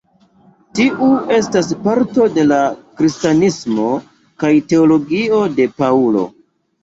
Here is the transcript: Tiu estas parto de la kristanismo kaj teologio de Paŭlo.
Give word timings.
Tiu 0.77 1.07
estas 1.39 1.67
parto 1.83 2.23
de 2.37 2.45
la 2.47 2.61
kristanismo 3.01 3.87
kaj 4.45 4.51
teologio 4.73 5.43
de 5.61 5.71
Paŭlo. 5.83 6.25